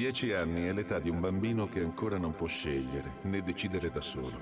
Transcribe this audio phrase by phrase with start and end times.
[0.00, 4.00] Dieci anni è l'età di un bambino che ancora non può scegliere né decidere da
[4.00, 4.40] solo.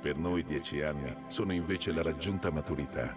[0.00, 3.16] Per noi dieci anni sono invece la raggiunta maturità.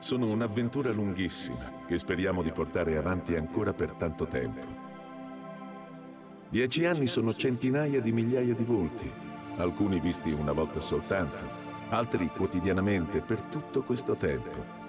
[0.00, 4.66] Sono un'avventura lunghissima che speriamo di portare avanti ancora per tanto tempo.
[6.48, 9.08] Dieci anni sono centinaia di migliaia di volti,
[9.56, 11.48] alcuni visti una volta soltanto,
[11.90, 14.83] altri quotidianamente per tutto questo tempo.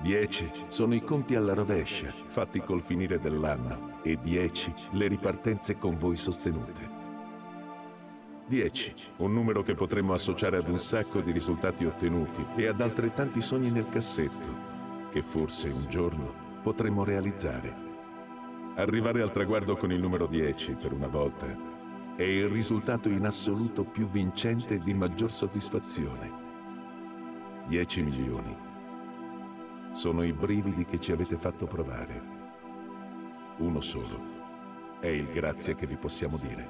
[0.00, 5.98] Dieci sono i conti alla rovescia, fatti col finire dell'anno, e dieci le ripartenze con
[5.98, 6.98] voi sostenute.
[8.46, 13.42] Dieci, un numero che potremmo associare ad un sacco di risultati ottenuti e ad altrettanti
[13.42, 16.32] sogni nel cassetto, che forse un giorno
[16.62, 17.88] potremmo realizzare.
[18.76, 21.46] Arrivare al traguardo con il numero 10, per una volta,
[22.16, 26.48] è il risultato in assoluto più vincente e di maggior soddisfazione.
[27.66, 28.68] 10 milioni
[29.92, 32.22] sono i brividi che ci avete fatto provare.
[33.58, 34.38] Uno solo.
[35.00, 36.68] È il grazie che vi possiamo dire.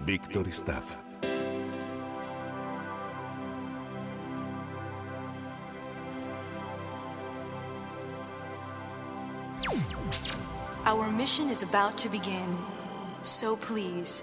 [0.00, 0.98] Victory Staff.
[10.84, 12.56] Our mission is about to begin.
[13.22, 14.22] So please,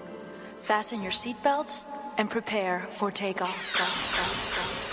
[0.62, 1.84] fasten your seatbelts
[2.16, 4.83] and prepare for takeoff.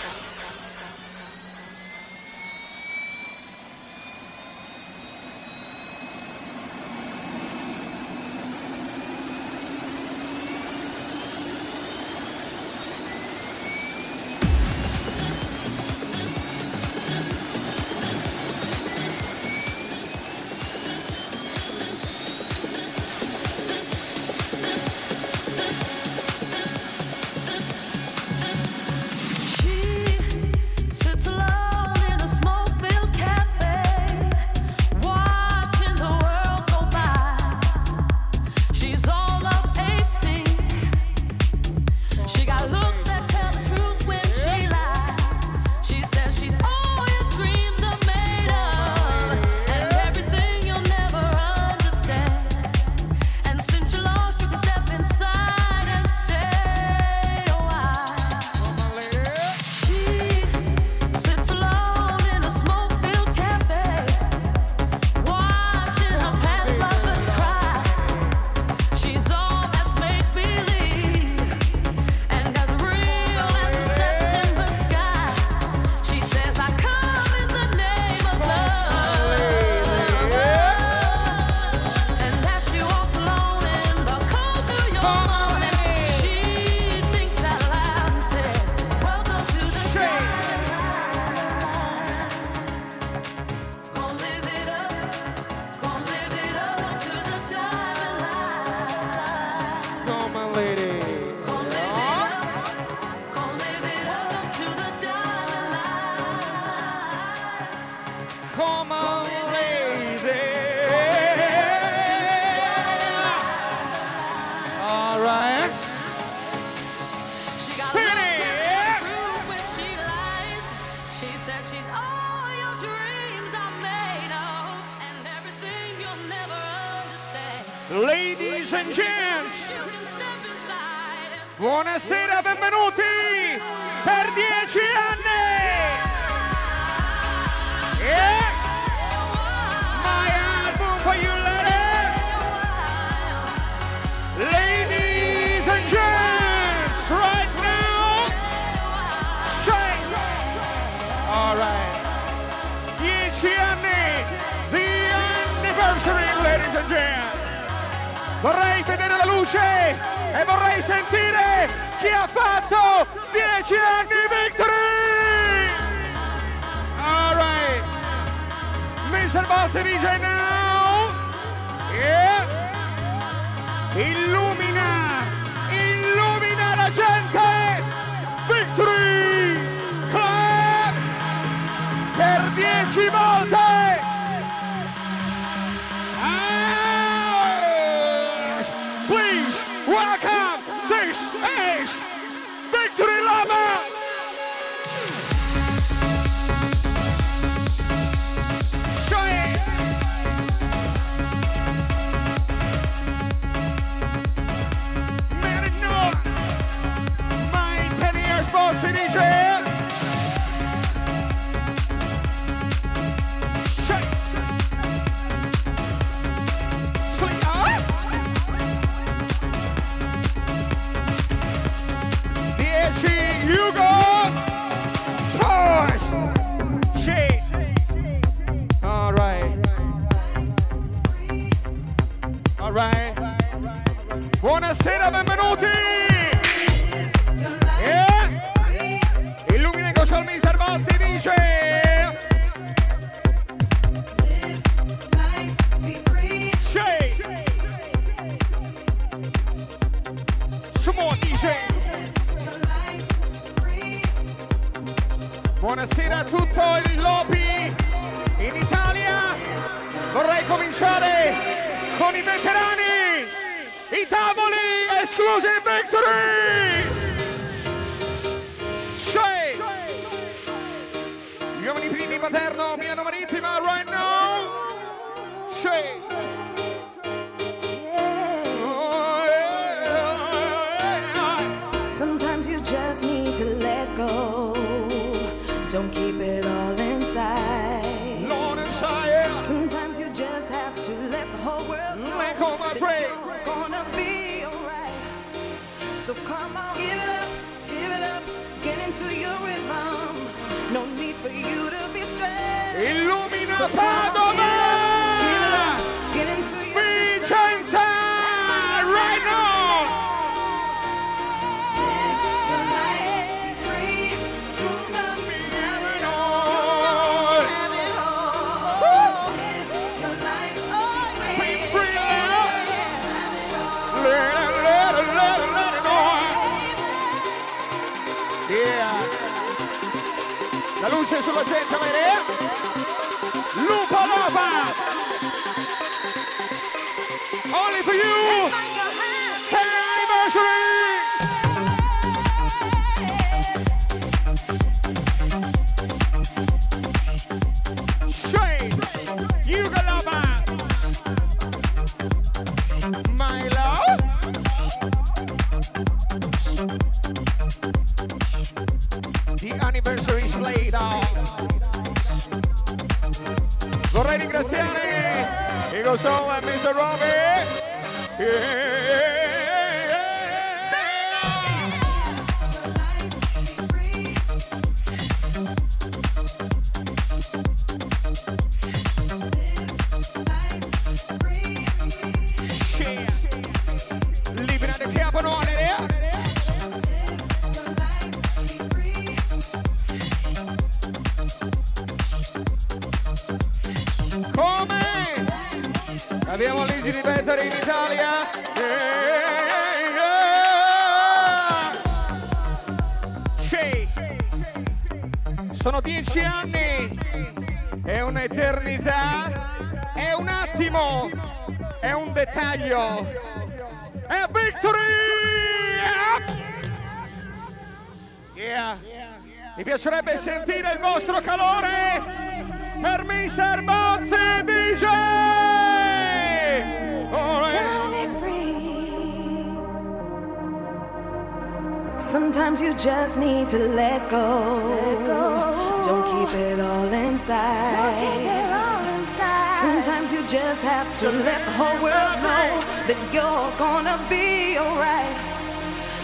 [441.02, 445.10] to let the whole world know that you're gonna be alright.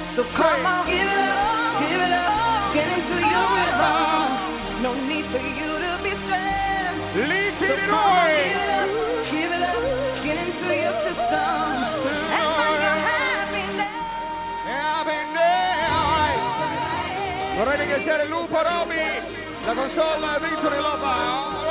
[0.03, 4.27] So come on, give it up, give it up, get into your rhythm.
[4.83, 7.15] No need for you to be stressed.
[7.15, 8.91] So come on, give it up,
[9.31, 9.83] give it up,
[10.27, 11.63] get into your system.
[12.35, 13.95] And find your happiness.
[14.67, 16.43] Happiness, alright.
[17.55, 19.07] Vorrei che sia il lupo Roby,
[19.65, 21.68] la consola Victory Lopa.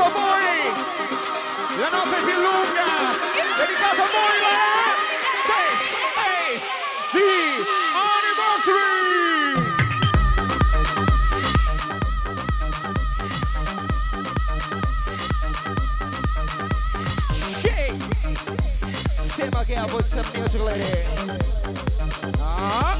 [0.00, 0.72] dedicato a
[1.78, 2.88] la notte più lunga,
[3.56, 4.08] dedicato a
[7.92, 9.10] Anniversary!
[22.38, 22.96] Ah.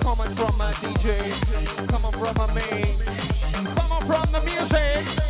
[0.00, 1.18] Coming from my DJ,
[1.88, 3.35] coming from my main
[4.36, 5.25] the music.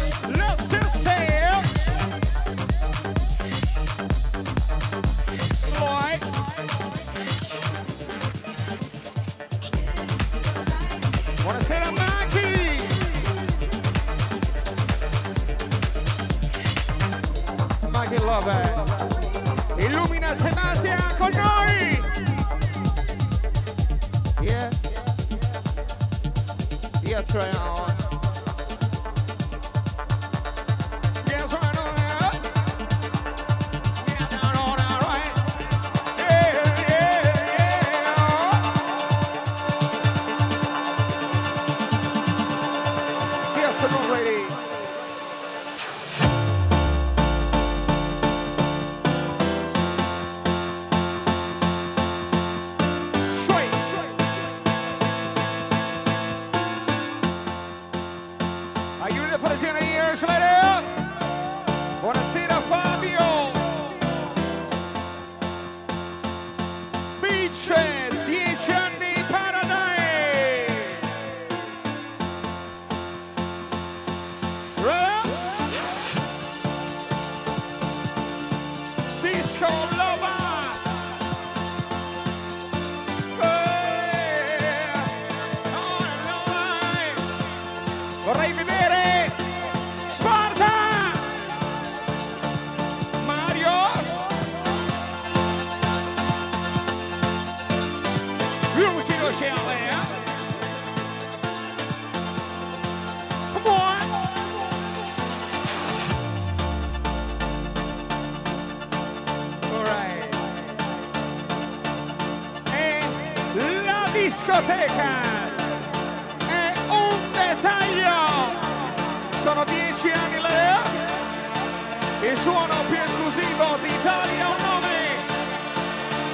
[122.43, 125.17] suono più esclusivo d'Italia un nome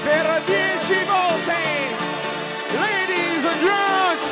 [0.04, 1.60] per 10 volte.
[2.74, 4.24] Ladies and gents,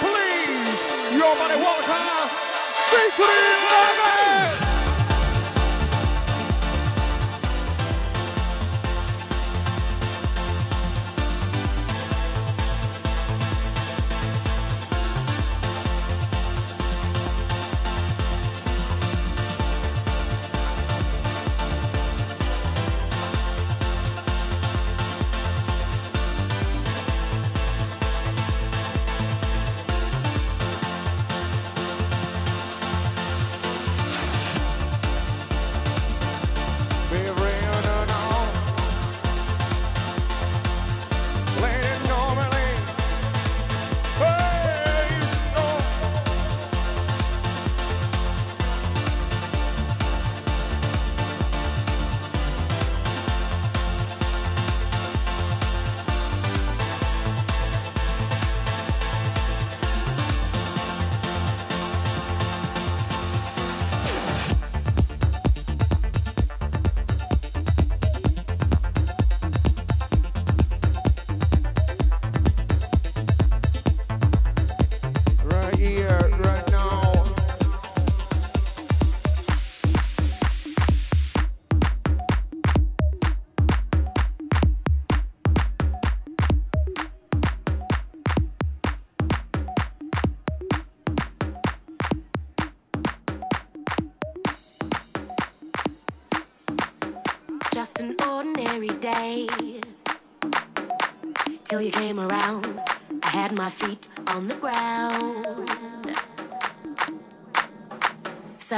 [0.00, 2.28] please, your body welcome,
[2.90, 4.63] Victory Lovers!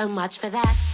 [0.08, 0.86] much for that.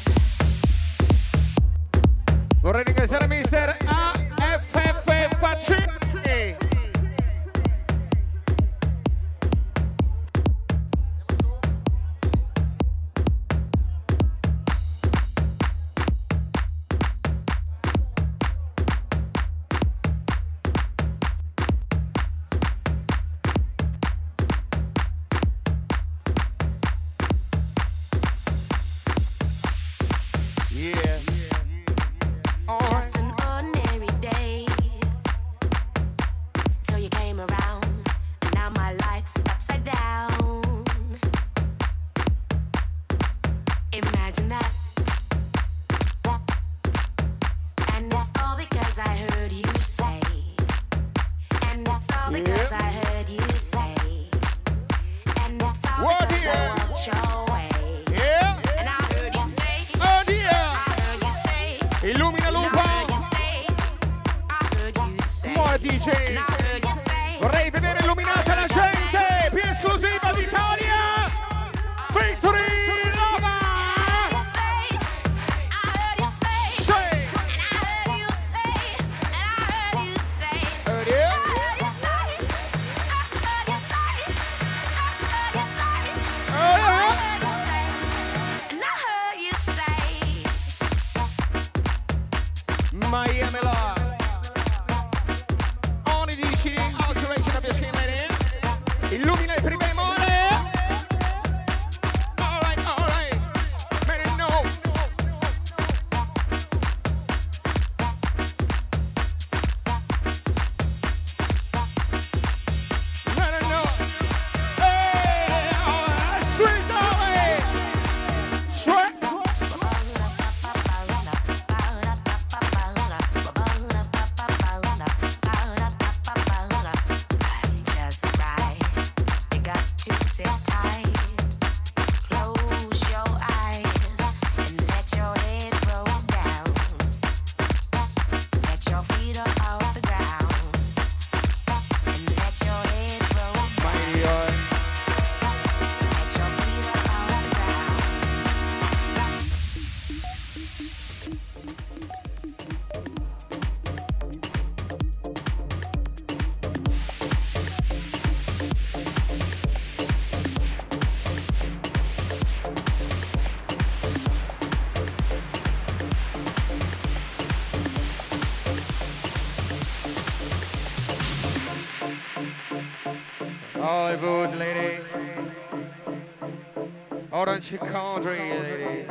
[177.70, 179.06] at country,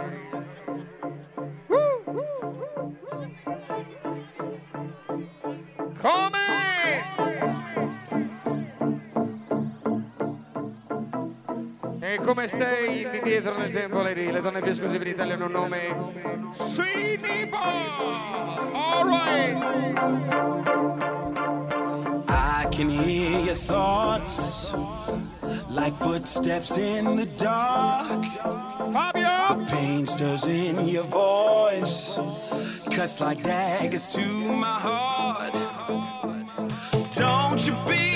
[5.98, 6.32] Come
[12.02, 14.30] E come stai indietro nel tempo, lady?
[14.30, 15.96] Le donne più esclusive d'Italia hanno un nome...
[16.52, 17.62] Sinipa!
[18.74, 19.56] All right!
[22.28, 25.00] I can hear your thoughts
[25.74, 28.26] like footsteps in the dark.
[28.94, 29.64] Fabio!
[29.64, 32.20] The pain stirs in your voice,
[32.94, 34.22] cuts like daggers to
[34.56, 35.54] my heart.
[37.16, 38.11] Don't you be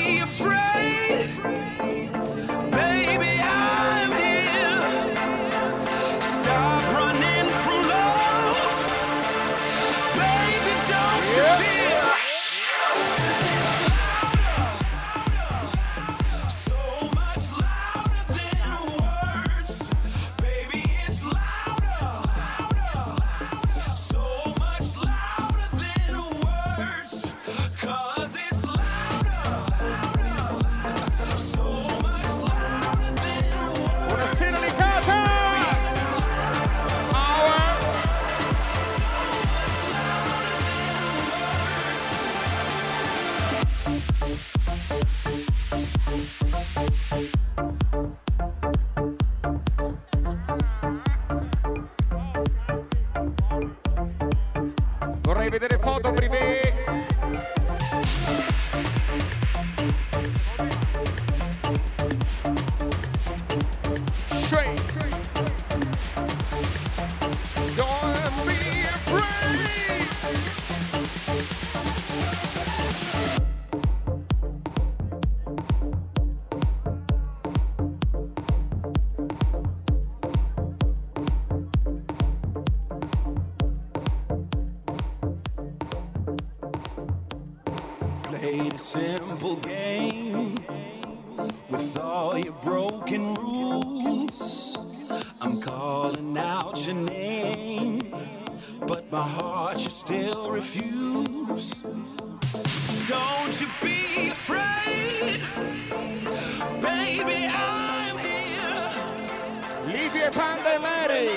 [109.88, 111.30] livyopanda Mary,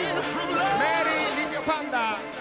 [0.78, 2.37] Mary livyopanda.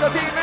[0.00, 0.37] 的兵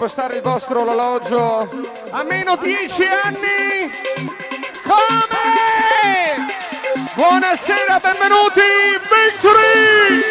[0.00, 1.68] impostare il vostro orologio
[2.08, 3.90] a meno 10 anni?
[4.82, 6.46] Come?
[7.14, 8.62] Buonasera, benvenuti,
[9.12, 10.22] Victory!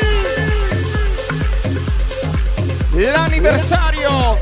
[3.12, 4.39] L'anniversario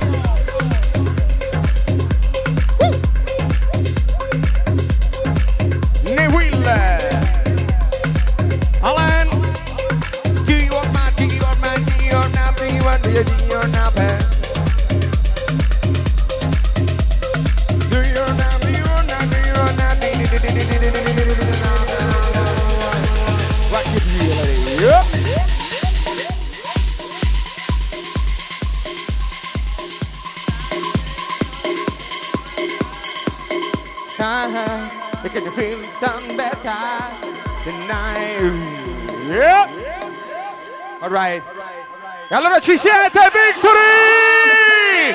[42.67, 43.93] ci siete, Victory!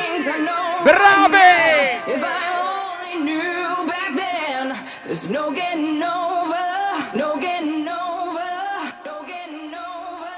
[0.00, 1.36] things I know Bravi!
[1.36, 2.02] right.
[2.08, 6.64] If I only knew back then, there's no getting over,
[7.14, 8.52] no getting over,
[9.04, 10.32] no getting over,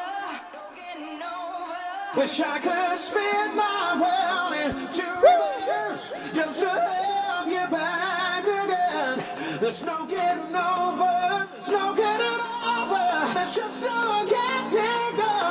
[0.55, 2.18] no getting over.
[2.18, 9.22] Wish I could spin my world into reverse just to have you back again.
[9.61, 12.40] There's no getting over, there's no getting
[12.74, 15.43] over, there's just no getting over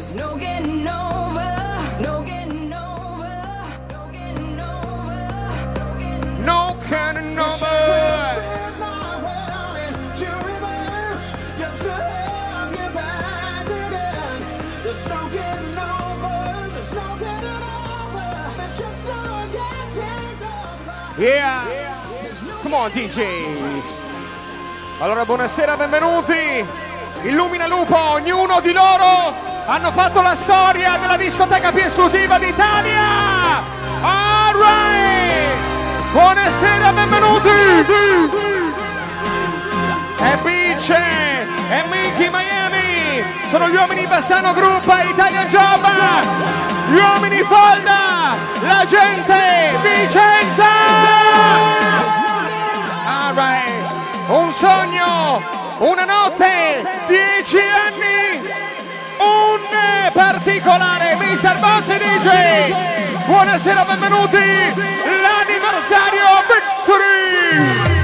[0.00, 0.16] you
[12.94, 14.40] back again.
[14.82, 16.32] There's no getting over,
[16.72, 18.24] there's no getting over,
[18.56, 21.20] there's just no getting over.
[21.20, 21.60] Yeah!
[22.62, 23.26] Come on, DJ!
[25.00, 26.64] Allora, buonasera, benvenuti!
[27.22, 33.62] Illumina Lupo, ognuno di loro hanno fatto la storia della discoteca più esclusiva d'Italia!
[34.02, 35.54] Alright!
[36.10, 37.48] Buonasera, benvenuti!
[40.18, 45.88] E Beach e Mickey Miami sono gli uomini Bassano Group Italia Job!
[46.90, 48.34] Gli uomini Folda!
[48.62, 50.66] La gente Vicenza!
[53.06, 53.88] Alright,
[54.26, 55.40] un sogno,
[55.78, 58.50] una notte, dieci anni,
[59.20, 61.58] un particolare Mr.
[61.58, 62.72] Boss DJ.
[63.26, 64.38] Buonasera, benvenuti,
[65.22, 67.99] l'anniversario Victory.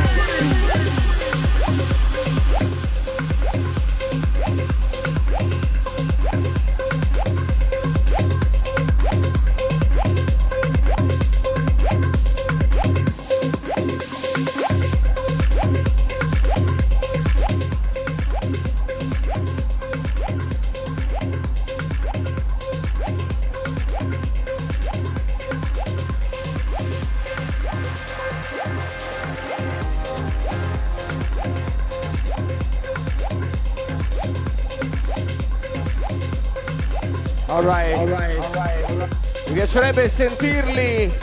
[39.77, 41.15] Piacerebbe sentirli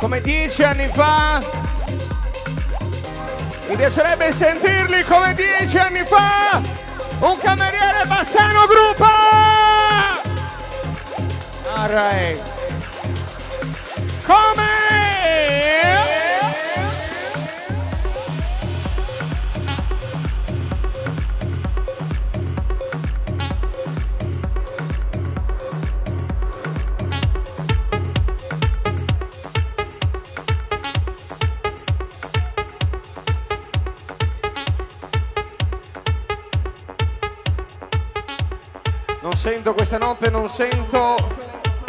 [0.00, 1.40] come dieci anni fa.
[3.68, 6.60] Mi piacerebbe sentirli come dieci anni fa.
[7.20, 9.06] Un cameriere Bassano Gruppo.
[11.72, 12.40] Alright.
[14.26, 14.59] Come?
[40.20, 41.16] Notte, non sento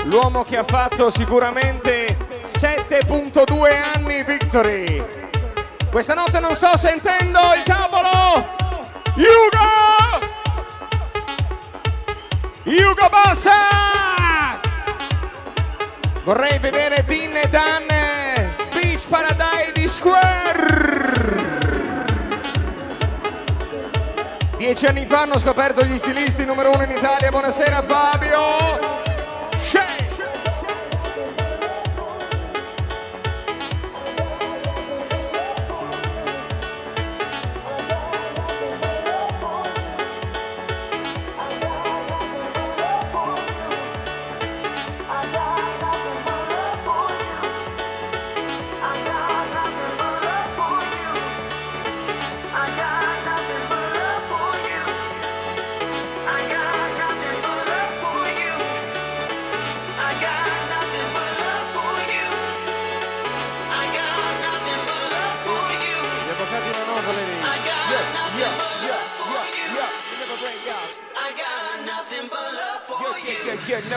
[0.05, 5.03] l'uomo che ha fatto sicuramente 7.2 anni Victory.
[5.89, 8.47] Questa notte non sto sentendo il tavolo.
[9.15, 10.29] Hugo!
[12.63, 14.59] Hugo Bassa!
[16.23, 17.85] Vorrei vedere Dean e Dan
[18.73, 20.80] Beach Paradise Square.
[24.61, 27.31] Dieci anni fa hanno scoperto gli stilisti numero uno in Italia.
[27.31, 29.00] Buonasera Fabio.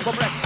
[0.05, 0.45] Come on,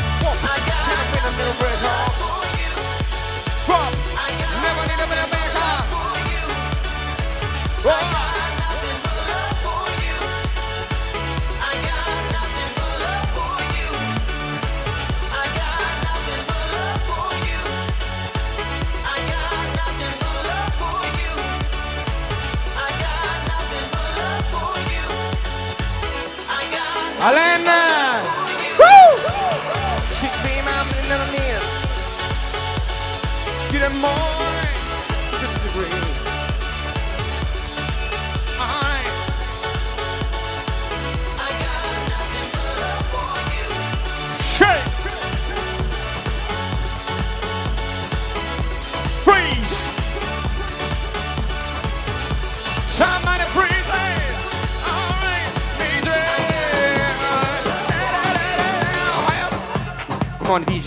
[27.20, 27.57] a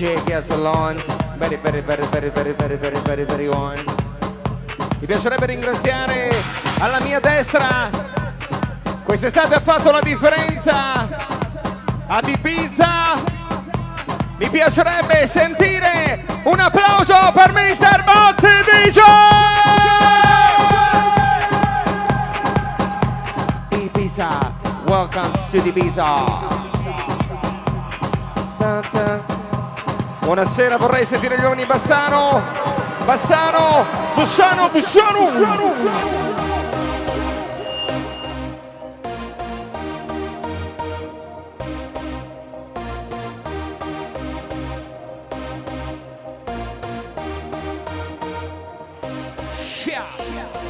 [0.01, 0.95] DJ, get along.
[1.37, 3.77] Very, very, very, very, very, very, very, very, very on.
[4.99, 6.31] Mi piacerebbe ringraziare
[6.79, 7.87] alla mia destra.
[9.03, 11.07] Quest'estate ha fatto la differenza.
[12.07, 13.21] Ad Ibiza.
[14.39, 18.03] Mi piacerebbe sentire un applauso per Mr.
[18.03, 18.99] Bozzi DJ!
[23.69, 24.51] Ibiza,
[24.87, 26.60] welcome to Ibiza.
[30.41, 32.41] Buonasera, vorrei sentire gli uomini Bassano.
[33.05, 33.85] Bassano,
[34.15, 35.27] Bassano, Bassano.
[35.27, 36.09] Franco Pulido.
[49.85, 50.60] Yeah.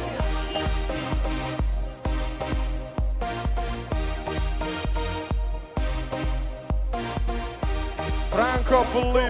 [8.82, 9.22] Coming.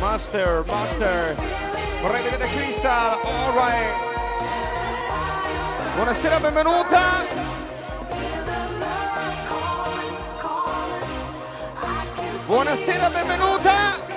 [0.00, 1.34] Master, master.
[2.00, 3.18] Vorrei vedere Crystal.
[3.22, 3.92] All right.
[5.94, 7.39] Buonasera, benvenuta.
[12.60, 14.09] Buonasera, benvenuta.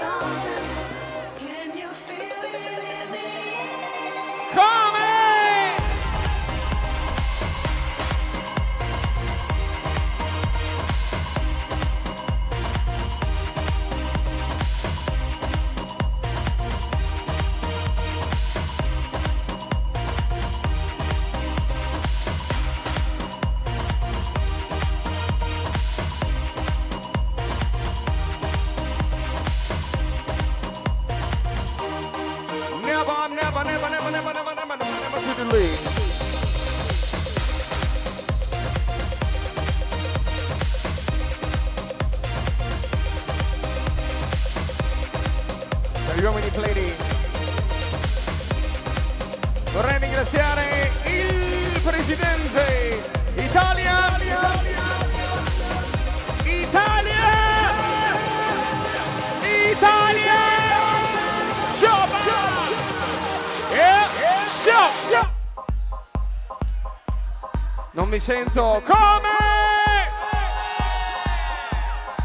[68.24, 68.84] 600.
[68.84, 69.28] Come?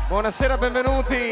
[0.07, 1.28] Buonasera, benvenuti.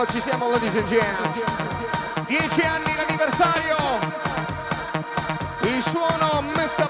[0.00, 1.42] Siamo, ci siamo, ladies and gents.
[2.26, 3.76] Dieci anni l'anniversario.
[5.62, 6.89] Il suono Mr.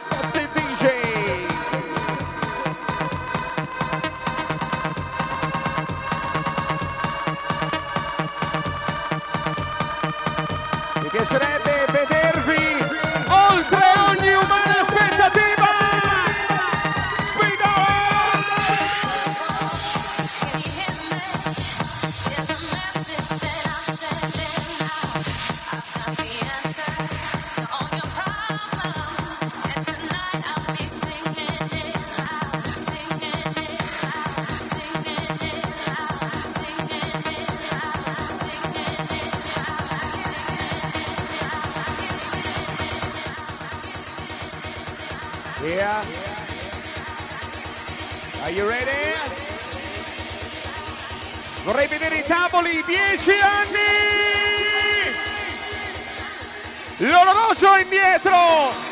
[52.90, 53.78] 10 anni!
[56.98, 58.89] L'orologio indietro!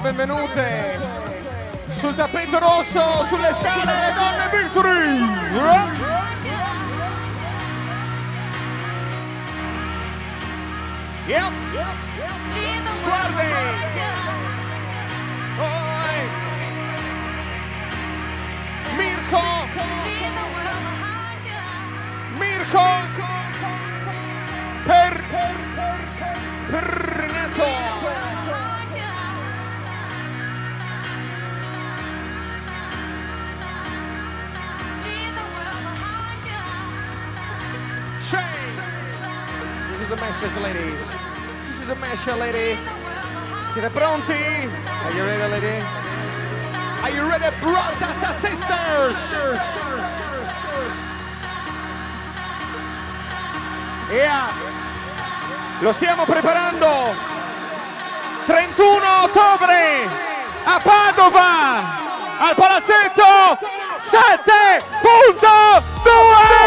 [0.00, 0.98] Benvenute
[1.90, 5.18] sul tappeto rosso, sulle scale, donne Victory!
[11.26, 11.52] Yep.
[12.98, 13.52] Sguardi!
[15.58, 16.28] Oi!
[18.96, 19.42] Mirko!
[22.38, 22.84] Mirko!
[24.84, 25.24] Per...
[26.70, 27.90] Per Neto!
[28.00, 28.29] Shame!
[40.10, 40.90] Is a message, lady.
[41.60, 42.76] This is a message, lady.
[43.74, 44.68] Siete pronti?
[45.04, 45.84] Are you ready, lady?
[47.02, 49.34] Are you ready, brothers and sisters?
[54.10, 54.50] Yeah.
[55.80, 57.14] Lo stiamo preparando.
[58.46, 60.08] 31 ottobre
[60.64, 61.82] a Padova
[62.40, 63.58] al palazzetto
[63.96, 66.59] 7.2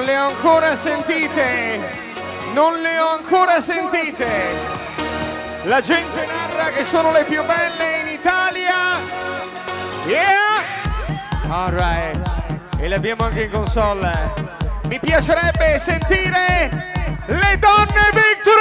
[0.00, 1.78] Non le ho ancora sentite.
[2.54, 4.26] Non le ho ancora sentite.
[5.64, 8.98] La gente narra che sono le più belle in Italia.
[10.06, 10.62] Yeah.
[11.50, 12.18] Alright.
[12.78, 14.32] E le abbiamo anche in console.
[14.88, 16.70] Mi piacerebbe sentire
[17.26, 18.59] le donne Victory.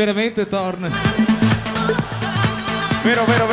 [0.00, 0.88] Veramente Thorn?
[3.04, 3.46] Vero, vero,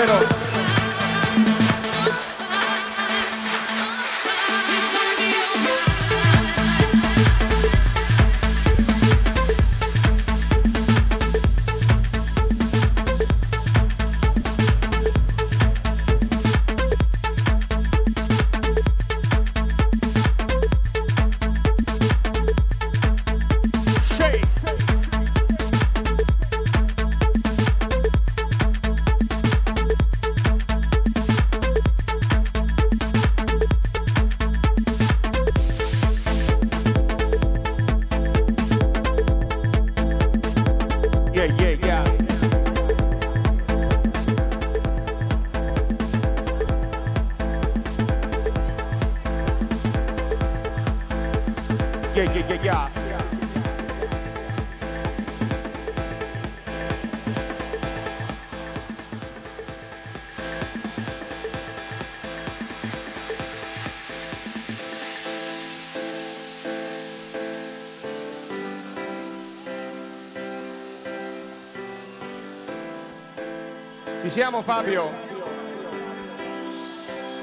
[74.58, 75.12] Ci siamo Fabio?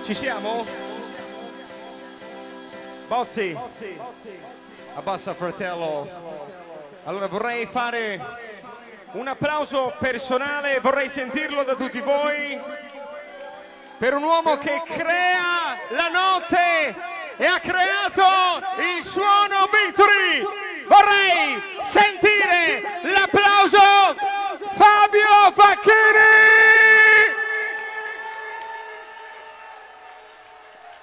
[0.03, 0.67] Ci siamo?
[3.07, 3.57] Bozzi?
[4.97, 6.09] Abbassa fratello.
[7.05, 8.21] Allora vorrei fare
[9.13, 12.61] un applauso personale, vorrei sentirlo da tutti voi,
[13.97, 16.97] per un uomo che crea la notte
[17.37, 18.25] e ha creato
[18.97, 20.43] il suono Victory.
[20.89, 23.79] Vorrei sentire l'applauso
[24.75, 26.65] Fabio Facchini!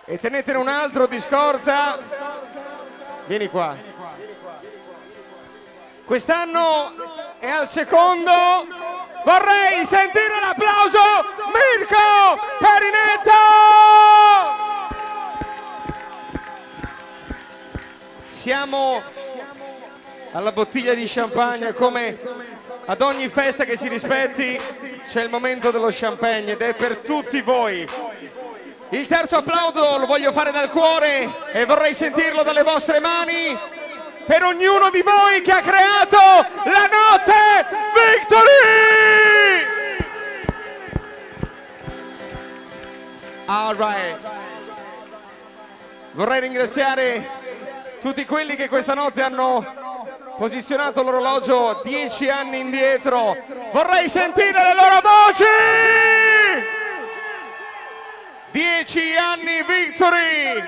[0.06, 2.00] E tenetene un altro di scorta.
[3.28, 3.76] Vieni qua.
[6.06, 6.94] Quest'anno
[7.40, 8.32] è al secondo.
[9.24, 11.00] Vorrei sentire l'applauso
[11.54, 13.32] Mirko Perinetto!
[18.30, 19.04] Siamo
[20.32, 22.20] alla bottiglia di champagne come
[22.86, 24.60] ad ogni festa che si rispetti
[25.08, 27.88] c'è il momento dello champagne ed è per tutti voi.
[28.94, 33.58] Il terzo applauso lo voglio fare dal cuore e vorrei sentirlo dalle vostre mani
[34.26, 36.18] per ognuno di voi che ha creato
[36.66, 39.70] la notte Victory!
[43.46, 44.18] All right.
[46.12, 47.26] Vorrei ringraziare
[48.02, 53.38] tutti quelli che questa notte hanno posizionato l'orologio dieci anni indietro.
[53.72, 56.31] Vorrei sentire le loro voci!
[58.54, 60.64] 10 anni victory.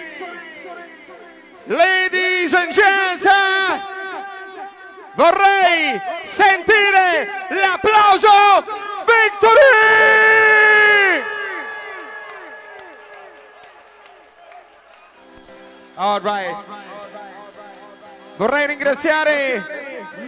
[1.65, 3.81] Ladies and gents, eh,
[5.15, 8.63] vorrei sentire l'applauso
[9.05, 10.43] victory.
[15.95, 16.55] All right.
[18.37, 19.63] Vorrei ringraziare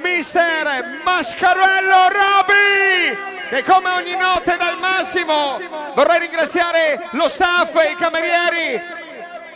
[0.01, 5.59] Mister Mascarello Robi che come ogni notte dal massimo
[5.93, 8.81] vorrei ringraziare lo staff e i camerieri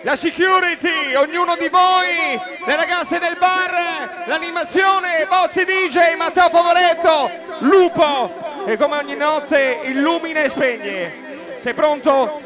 [0.04, 7.30] la security, ognuno di voi, le ragazze del bar, l'animazione, Bozzi DJ, Matteo Favoretto,
[7.60, 11.58] Lupo e come ogni notte illumina e spegne.
[11.60, 12.42] Sei pronto?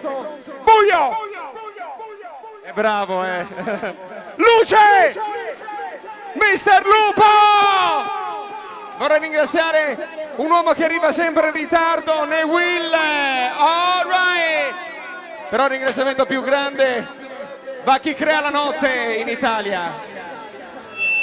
[0.63, 1.17] Buio!
[2.63, 3.45] È bravo, eh.
[4.35, 5.13] Luce!
[6.33, 7.23] Mister Lupo!
[8.97, 12.91] Vorrei ringraziare un uomo che arriva sempre in ritardo, Ne Will.
[12.93, 14.75] All right!
[15.49, 17.07] Però il ringraziamento più grande
[17.83, 20.11] va a chi crea la notte in Italia.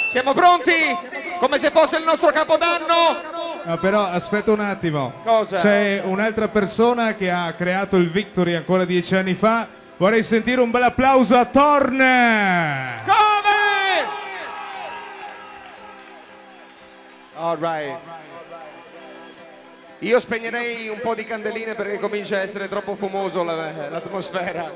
[0.09, 0.97] Siamo pronti?
[1.39, 3.29] Come se fosse il nostro capodanno?
[3.63, 5.13] No, però aspetta un attimo.
[5.23, 5.59] Cosa?
[5.59, 9.67] C'è un'altra persona che ha creato il Victory ancora dieci anni fa.
[9.97, 11.97] Vorrei sentire un bel applauso a Thorn.
[13.05, 13.19] Come?
[17.35, 18.20] All right.
[20.03, 24.73] Io spegnerei un po' di candeline perché comincia a essere troppo fumoso la- l'atmosfera.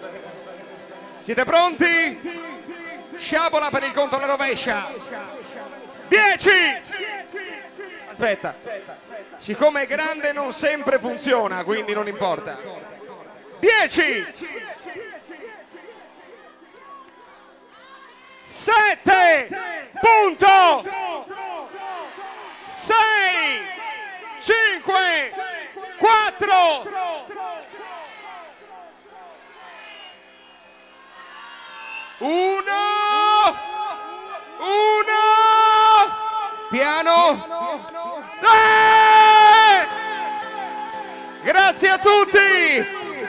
[1.19, 2.43] Siete pronti?
[3.17, 4.93] Sciabola per il conto alla rovescia.
[6.09, 6.49] 10!
[8.07, 8.55] Aspetta.
[9.39, 12.59] Siccome è grande non sempre funziona, quindi non importa.
[13.59, 14.27] 10!
[18.43, 20.83] 7 punto
[22.67, 23.74] 6
[24.45, 24.93] 5
[25.97, 26.85] 4
[32.19, 32.63] 1
[34.59, 35.13] 1
[36.69, 37.47] piano.
[38.41, 39.87] Eh!
[41.43, 42.37] grazie a tutti.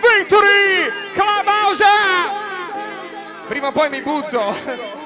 [0.02, 1.84] Victory Clubhouse.
[3.48, 5.05] Prima o poi mi butto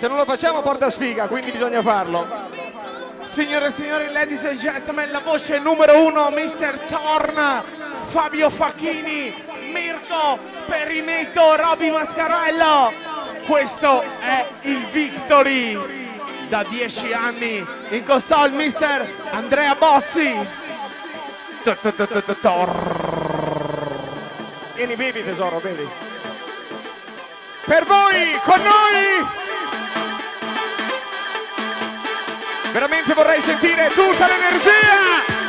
[0.00, 2.26] Se non lo facciamo porta sfiga, quindi bisogna farlo.
[3.24, 6.78] Signore e signori, ladies and gentlemen, la voce numero uno, Mr.
[6.88, 7.62] Thorn,
[8.06, 9.34] Fabio Facchini,
[9.70, 12.94] Mirko Perimetto, Roby Mascarello.
[13.44, 16.48] Questo è il Victory.
[16.48, 19.06] Da dieci anni in console, Mr.
[19.32, 20.34] Andrea Bossi.
[24.76, 25.86] Vieni, bevi tesoro, bevi.
[27.66, 29.39] Per voi, con noi,
[32.72, 34.70] veramente vorrei sentire tutta l'energia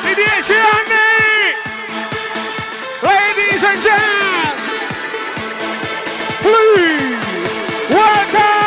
[0.02, 1.56] di dieci anni.
[3.02, 4.56] Ladies and gentlemen,
[6.42, 7.18] please
[7.90, 8.61] welcome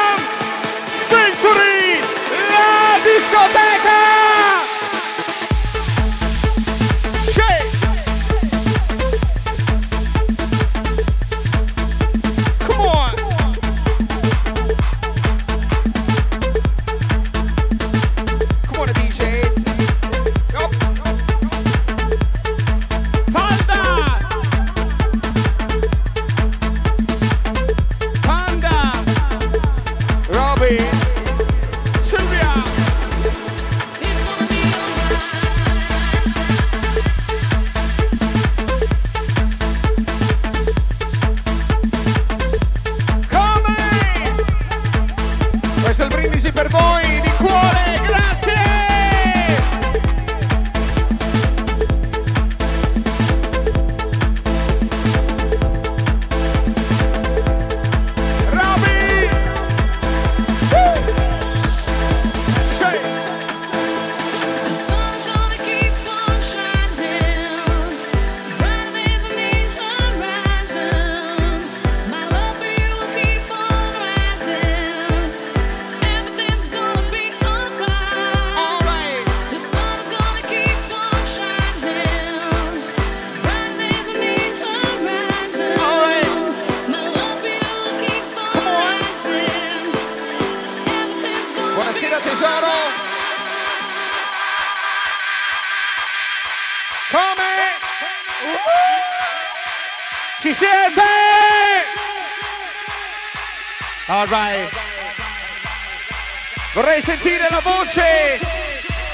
[107.04, 108.40] sentire la voce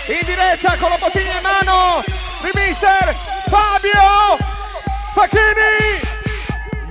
[0.07, 2.05] in diretta con la bottiglia in mano
[2.41, 3.13] di mister
[3.49, 4.37] Fabio
[5.13, 5.99] Facchini.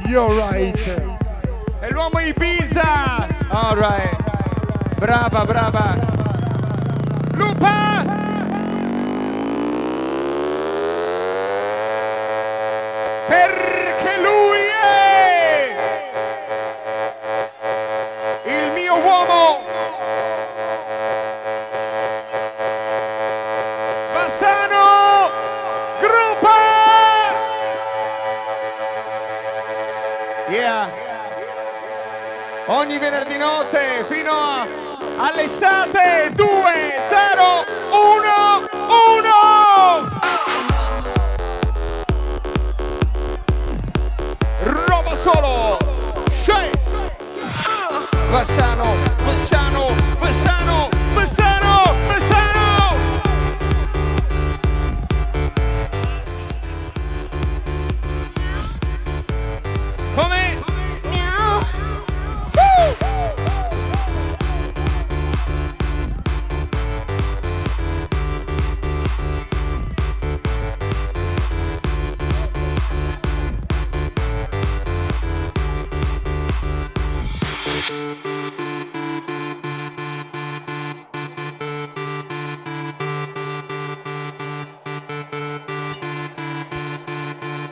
[0.08, 1.02] You're right.
[1.80, 3.28] È l'uomo Ibiza.
[3.47, 4.97] All right.
[4.97, 6.09] Brava, brava.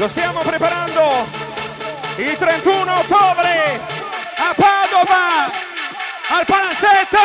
[0.00, 1.28] Lo stiamo preparando.
[2.16, 3.78] Il 31 ottobre
[4.38, 5.50] a Padova.
[6.28, 7.18] Al palazzetto.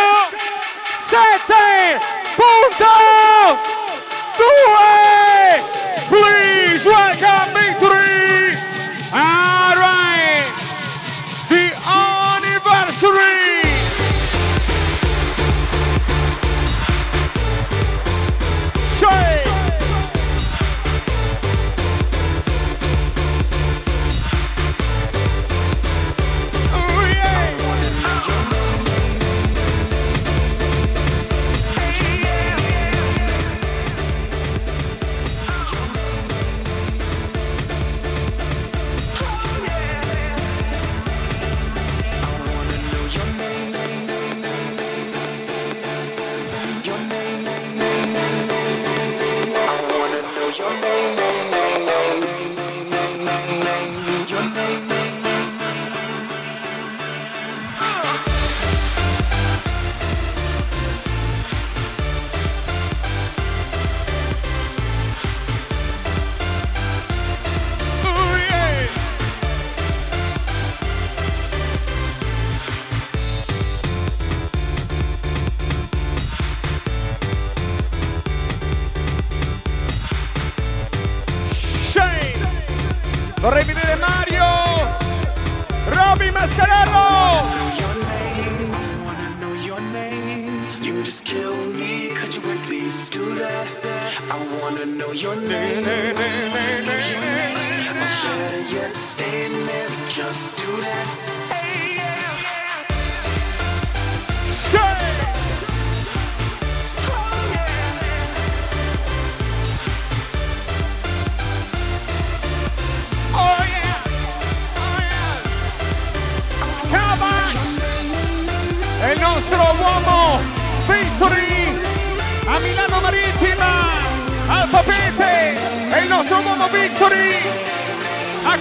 [1.08, 1.54] 7
[2.36, 3.75] punto.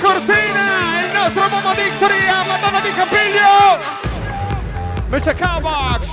[0.01, 1.83] cortina, il nostro uomo di
[2.29, 3.79] a Madonna di Campiglio.
[5.05, 6.05] Invece Kavak,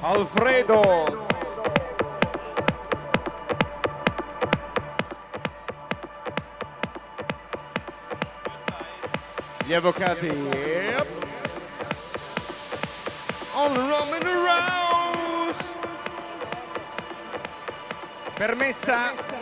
[0.00, 1.26] Alfredo.
[9.64, 10.26] Gli avvocati.
[10.26, 11.06] Yep.
[13.54, 15.54] All around the round.
[18.34, 19.37] Permessa.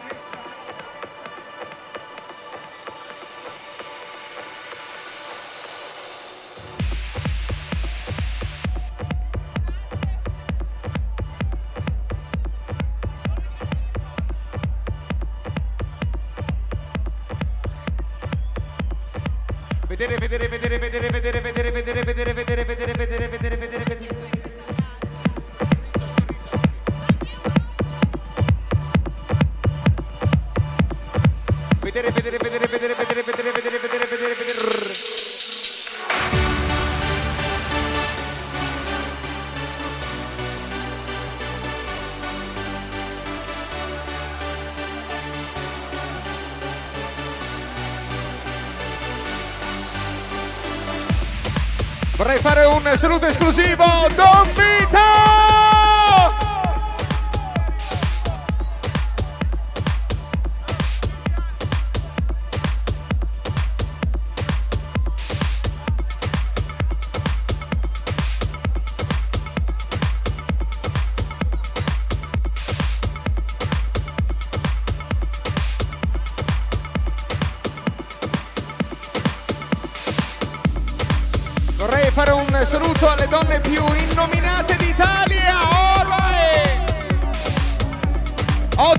[53.49, 53.84] Esclusivo,
[54.16, 54.76] Don Vito!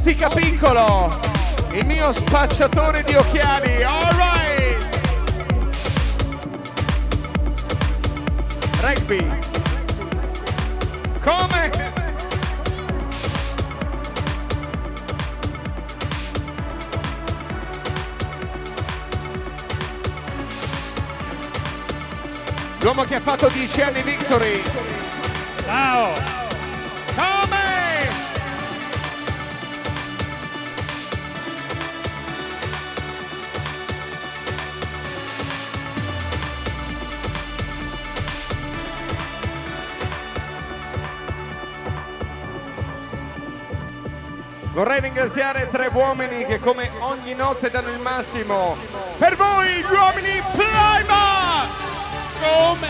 [0.08, 1.10] Ottica Piccolo,
[1.74, 3.84] il mio spacciatore di occhiali.
[3.84, 5.00] Alright!
[8.80, 9.28] Rugby.
[11.22, 11.72] Come?
[22.80, 24.64] L'uomo che ha fatto 10 anni Victory.
[25.66, 26.37] Ciao.
[44.78, 48.78] Vorrei ringraziare tre uomini che come ogni notte danno il massimo.
[49.18, 51.66] Per voi gli uomini Plyma!
[52.40, 52.90] Come?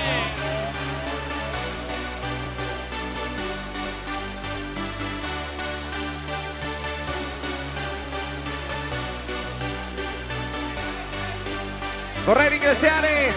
[12.26, 13.34] Vorrei ringraziare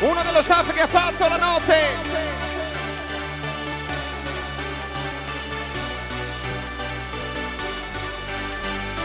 [0.00, 2.11] uno dello staff che ha fatto la notte.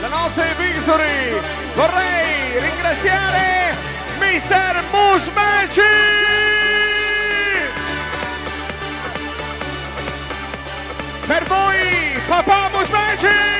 [0.09, 1.37] La notte Victory.
[1.75, 3.75] Vorrei ringraziare
[4.19, 4.83] Mr.
[4.89, 5.81] Musmeci.
[11.27, 13.56] Per voi, papà Musmeci.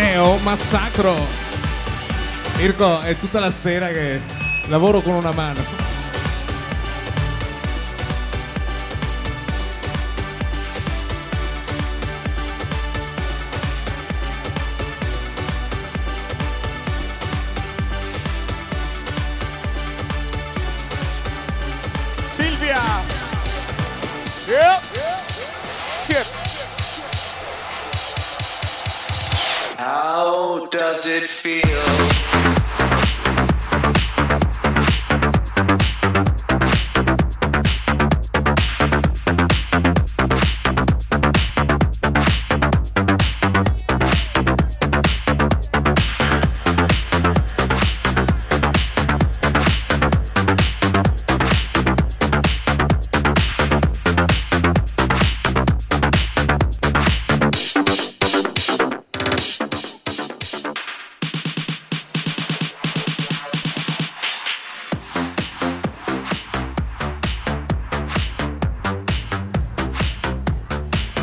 [0.00, 1.14] Teo Massacro.
[2.56, 4.18] Mirko, è tutta la sera che
[4.68, 5.79] lavoro con una mano.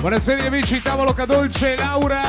[0.08, 2.22] Buonasera amici, tavolo cadolce, Laura!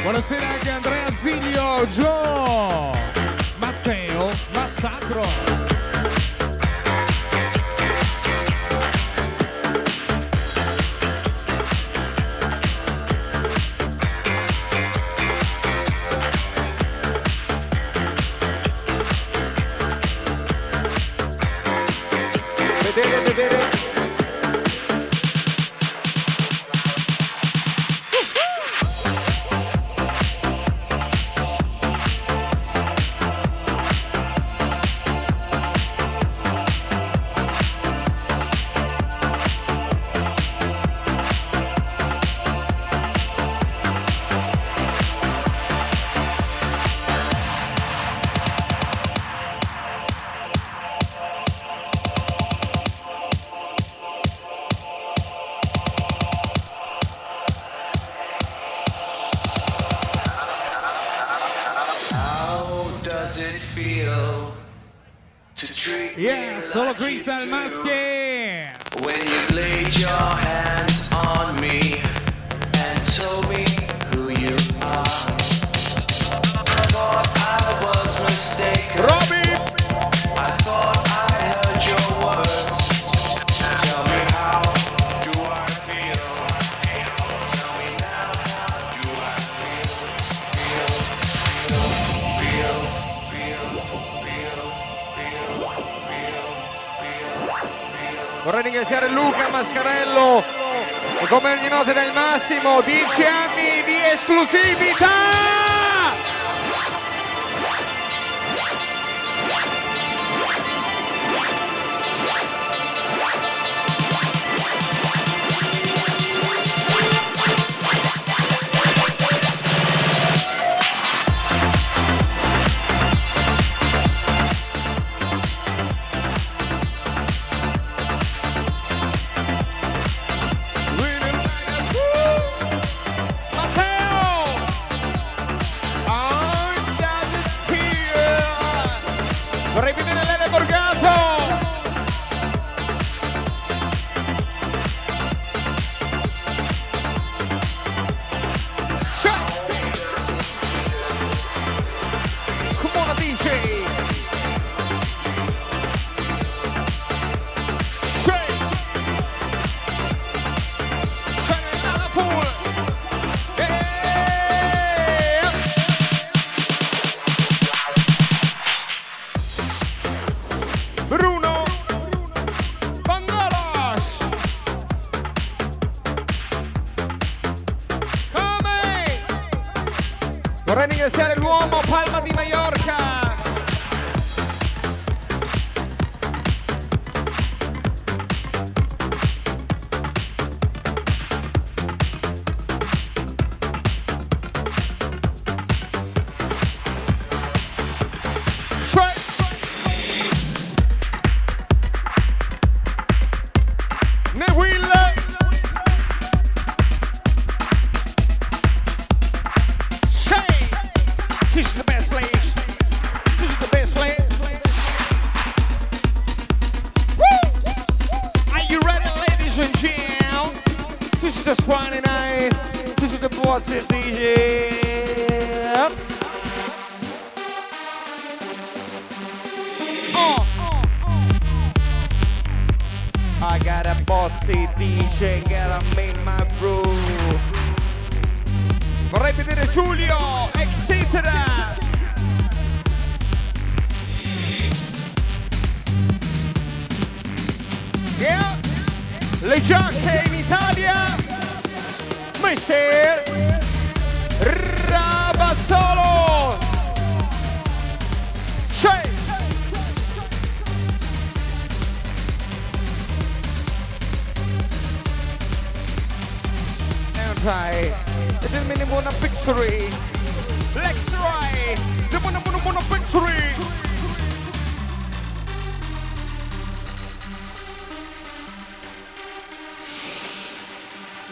[0.00, 2.90] Buonasera anche Andrea Ziglio, Gio,
[3.58, 5.71] Matteo Massacro.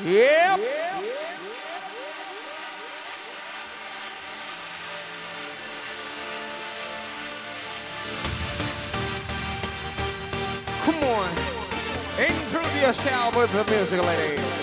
[0.05, 0.61] Yep.
[10.85, 11.29] Come on.
[12.19, 14.60] Improve yourself with the music, lady.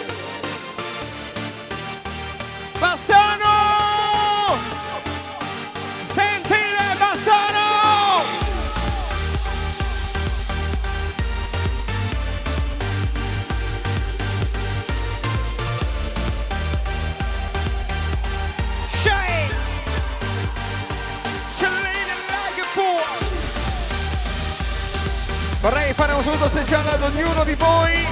[25.98, 28.06] Fare un saluto speciale ad ognuno di voi,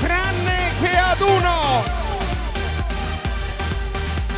[0.00, 1.84] tranne che ad uno!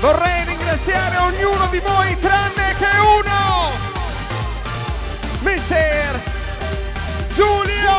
[0.01, 3.71] Vorrei ringraziare ognuno di voi tranne che uno!
[5.41, 6.21] Mister
[7.35, 7.97] Giulio!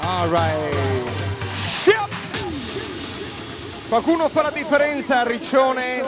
[0.00, 0.79] Alright.
[3.90, 6.00] Qualcuno fa la differenza a Riccione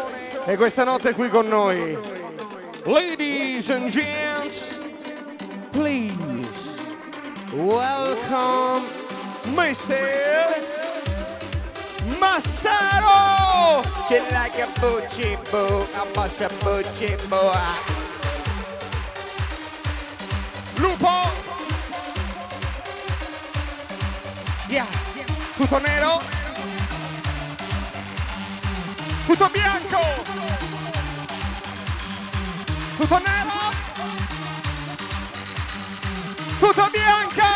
[0.44, 1.98] e questa notte è qui con noi.
[2.84, 4.78] Ladies and gents,
[5.72, 6.14] please
[7.50, 8.86] welcome
[9.46, 9.98] Mr.
[12.20, 13.82] Massaro!
[14.06, 17.50] She like a butchie boo, a massa butchie boy.
[20.76, 21.10] Lupo!
[24.68, 24.86] Yeah.
[25.56, 26.41] Tutto nero?
[29.32, 29.98] Tutto bianco!
[32.98, 33.50] Tutto nero?
[36.58, 37.51] Tutto bianco!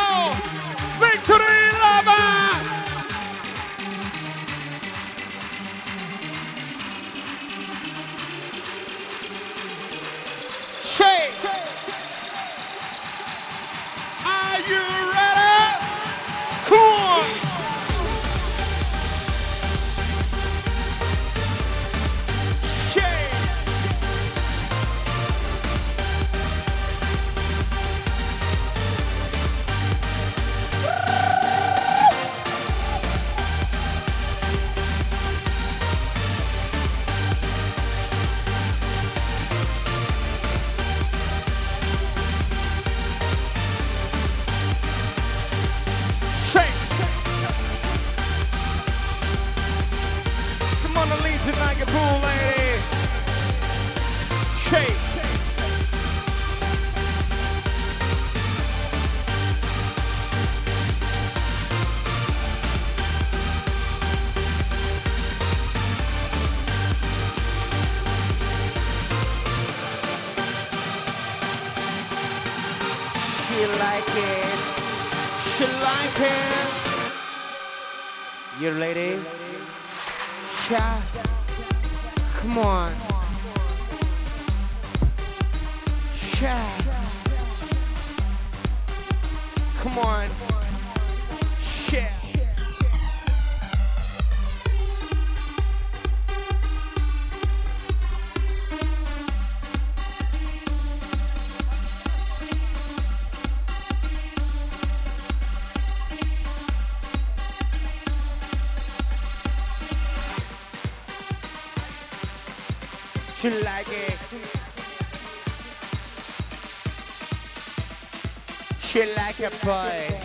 [119.39, 120.21] Like a boy.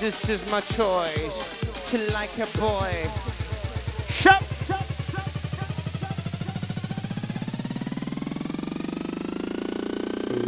[0.00, 1.88] This is my choice.
[1.88, 3.10] She like a boy.
[4.08, 4.42] Shut.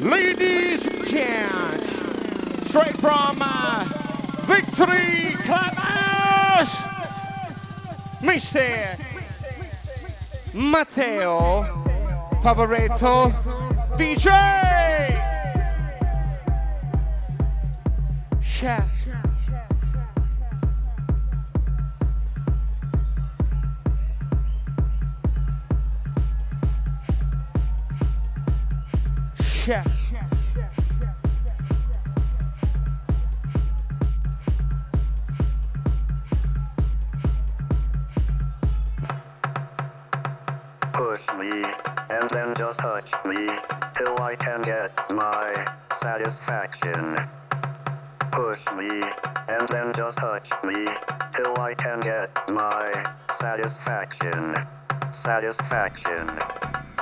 [0.03, 1.89] Ladies and gents,
[2.69, 3.85] straight from uh,
[4.47, 6.77] Victory Clubhouse,
[8.23, 8.99] Mr.
[10.55, 11.62] Matteo
[12.43, 13.31] Favoretto
[13.97, 14.60] DJ.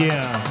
[0.00, 0.42] Yeah.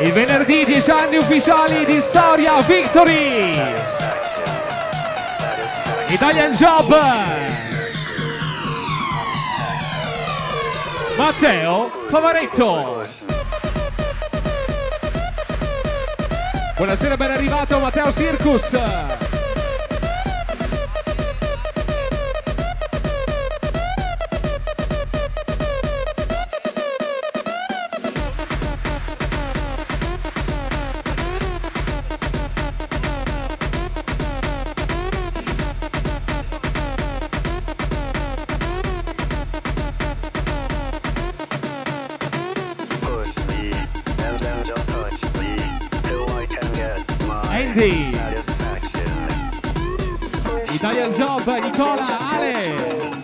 [0.00, 3.74] Il venerdì 10 anni ufficiali di Storia Victory!
[6.08, 6.96] Italian Job!
[11.16, 12.95] Matteo Favaretto!
[16.76, 19.15] Buonasera, ben arrivato Matteo Circus!
[47.76, 48.00] Party
[50.74, 53.15] Italian Job Nicola Ale.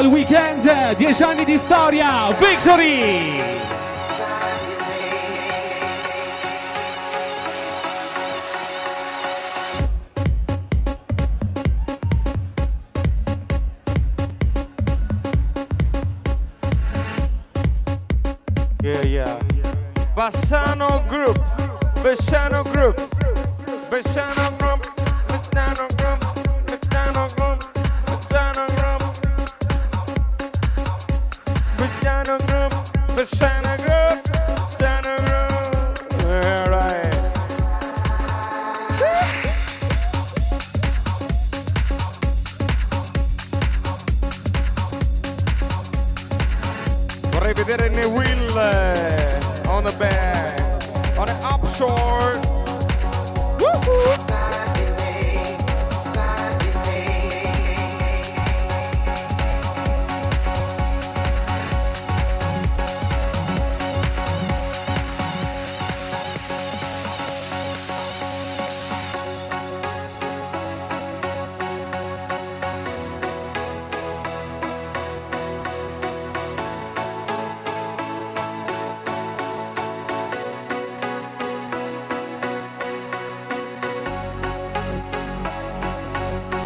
[0.00, 3.49] Il weekend, 10 anni di storia, Victory!